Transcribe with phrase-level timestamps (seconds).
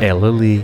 [0.00, 0.62] Ela lê,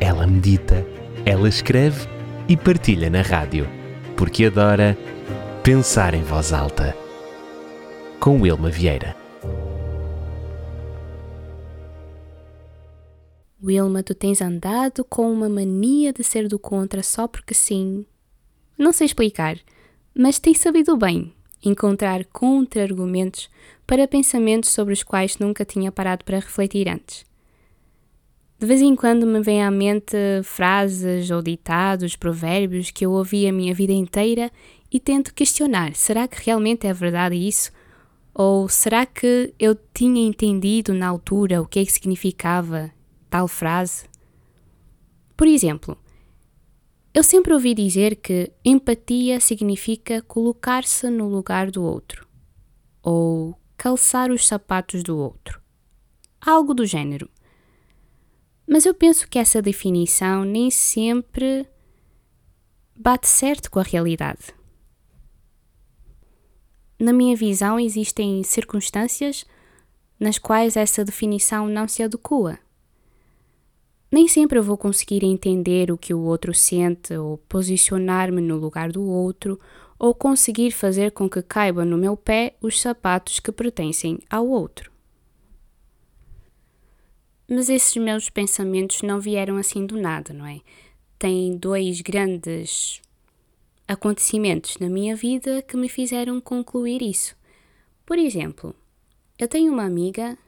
[0.00, 0.86] ela medita,
[1.26, 2.08] ela escreve
[2.48, 3.68] e partilha na rádio,
[4.16, 4.96] porque adora
[5.62, 6.96] pensar em voz alta.
[8.18, 9.14] Com Wilma Vieira.
[13.62, 18.06] Wilma, tu tens andado com uma mania de ser do contra só porque sim.
[18.78, 19.58] Não sei explicar,
[20.14, 23.50] mas tens sabido bem encontrar contra-argumentos
[23.86, 27.30] para pensamentos sobre os quais nunca tinha parado para refletir antes.
[28.62, 33.44] De vez em quando me vêm à mente frases ou ditados, provérbios que eu ouvi
[33.44, 34.52] a minha vida inteira
[34.88, 37.72] e tento questionar: será que realmente é verdade isso?
[38.32, 42.92] Ou será que eu tinha entendido na altura o que é que significava
[43.28, 44.04] tal frase?
[45.36, 45.98] Por exemplo,
[47.12, 52.28] eu sempre ouvi dizer que empatia significa colocar-se no lugar do outro
[53.02, 55.60] ou calçar os sapatos do outro.
[56.40, 57.28] Algo do gênero.
[58.66, 61.66] Mas eu penso que essa definição nem sempre
[62.94, 64.54] bate certo com a realidade.
[66.98, 69.44] Na minha visão, existem circunstâncias
[70.20, 72.58] nas quais essa definição não se adequa.
[74.10, 78.92] Nem sempre eu vou conseguir entender o que o outro sente ou posicionar-me no lugar
[78.92, 79.58] do outro
[79.98, 84.91] ou conseguir fazer com que caiba no meu pé os sapatos que pertencem ao outro.
[87.48, 90.60] Mas esses meus pensamentos não vieram assim do nada, não é?
[91.18, 93.00] Tem dois grandes
[93.86, 97.36] acontecimentos na minha vida que me fizeram concluir isso.
[98.06, 98.74] Por exemplo,
[99.38, 100.38] eu tenho uma amiga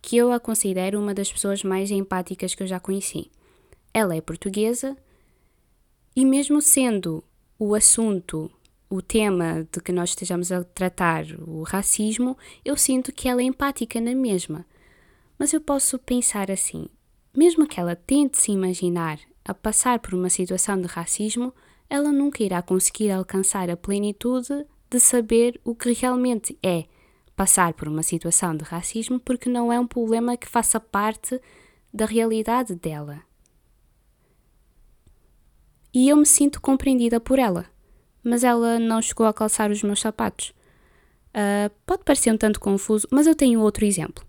[0.00, 3.30] que eu a considero uma das pessoas mais empáticas que eu já conheci.
[3.94, 4.96] Ela é portuguesa
[6.14, 7.22] e, mesmo sendo
[7.58, 8.50] o assunto,
[8.90, 13.44] o tema de que nós estejamos a tratar, o racismo, eu sinto que ela é
[13.44, 14.66] empática na mesma.
[15.42, 16.86] Mas eu posso pensar assim:
[17.36, 21.52] mesmo que ela tente se imaginar a passar por uma situação de racismo,
[21.90, 26.84] ela nunca irá conseguir alcançar a plenitude de saber o que realmente é
[27.34, 31.40] passar por uma situação de racismo porque não é um problema que faça parte
[31.92, 33.20] da realidade dela.
[35.92, 37.66] E eu me sinto compreendida por ela,
[38.22, 40.54] mas ela não chegou a calçar os meus sapatos.
[41.30, 44.24] Uh, pode parecer um tanto confuso, mas eu tenho outro exemplo.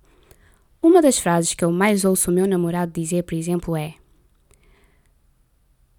[0.83, 3.95] Uma das frases que eu mais ouço o meu namorado dizer, por exemplo, é: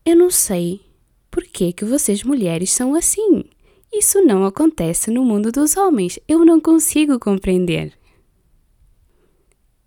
[0.04, 0.82] Eu não sei
[1.30, 3.44] por que, que vocês mulheres são assim.
[3.90, 6.18] Isso não acontece no mundo dos homens.
[6.28, 7.94] Eu não consigo compreender.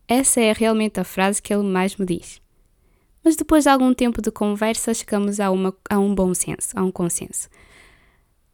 [0.07, 2.41] Essa é realmente a frase que ele mais me diz.
[3.23, 6.83] Mas depois de algum tempo de conversa, chegamos a, uma, a um bom senso, a
[6.83, 7.49] um consenso.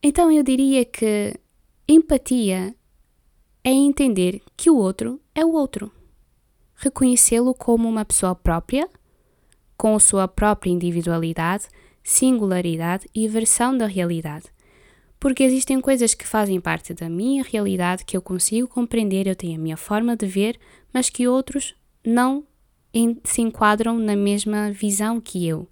[0.02, 1.40] Então eu diria que
[1.88, 2.76] empatia
[3.64, 5.90] é entender que o outro é o outro.
[6.84, 8.88] Reconhecê-lo como uma pessoa própria,
[9.78, 11.66] com sua própria individualidade,
[12.04, 14.54] singularidade e versão da realidade
[15.24, 19.56] porque existem coisas que fazem parte da minha realidade que eu consigo compreender, eu tenho
[19.56, 20.60] a minha forma de ver,
[20.94, 22.44] mas que outros não
[23.24, 25.66] se enquadram na mesma visão que eu.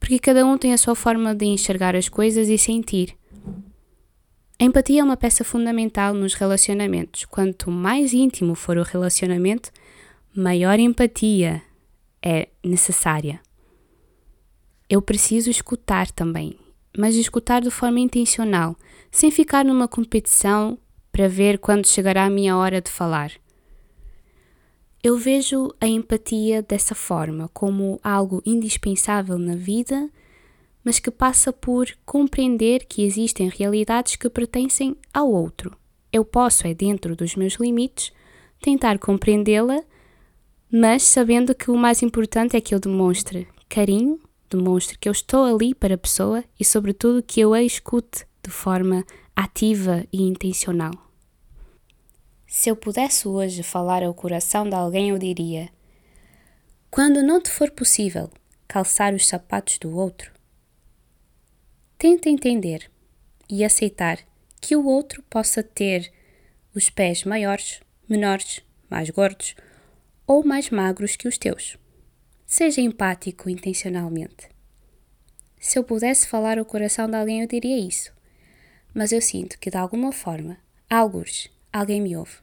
[0.00, 3.14] Porque cada um tem a sua forma de enxergar as coisas e sentir.
[4.58, 7.26] A empatia é uma peça fundamental nos relacionamentos.
[7.26, 9.70] Quanto mais íntimo for o relacionamento,
[10.36, 11.62] maior empatia
[12.22, 13.40] é necessária.
[14.88, 16.58] Eu preciso escutar também
[16.96, 18.76] mas escutar de forma intencional,
[19.10, 20.78] sem ficar numa competição
[21.12, 23.32] para ver quando chegará a minha hora de falar.
[25.02, 30.10] Eu vejo a empatia dessa forma, como algo indispensável na vida,
[30.82, 35.76] mas que passa por compreender que existem realidades que pertencem ao outro.
[36.12, 38.12] Eu posso, é dentro dos meus limites,
[38.60, 39.82] tentar compreendê-la,
[40.70, 45.44] mas sabendo que o mais importante é que eu demonstre carinho demonstre que eu estou
[45.44, 50.92] ali para a pessoa e, sobretudo, que eu a escute de forma ativa e intencional.
[52.46, 55.68] Se eu pudesse hoje falar ao coração de alguém, eu diria:
[56.90, 58.30] Quando não te for possível
[58.68, 60.32] calçar os sapatos do outro,
[61.98, 62.90] tenta entender
[63.48, 64.18] e aceitar
[64.60, 66.12] que o outro possa ter
[66.74, 69.54] os pés maiores, menores, mais gordos
[70.26, 71.78] ou mais magros que os teus.
[72.44, 74.48] Seja empático intencionalmente.
[75.58, 78.12] Se eu pudesse falar o coração de alguém, eu diria isso.
[78.94, 80.56] Mas eu sinto que, de alguma forma,
[80.88, 82.38] alguns, alguém me ouve.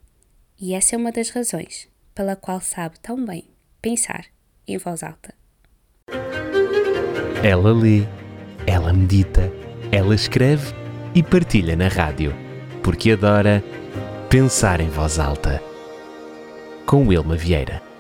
[0.60, 3.50] E essa é uma das razões pela qual sabe tão bem
[3.82, 4.26] pensar
[4.68, 5.34] em voz alta.
[7.44, 8.04] Ela lê,
[8.66, 9.52] ela medita,
[9.92, 10.74] ela escreve
[11.14, 12.34] e partilha na rádio,
[12.82, 13.64] porque adora
[14.30, 15.73] pensar em voz alta.
[16.86, 17.93] Com Wilma Vieira.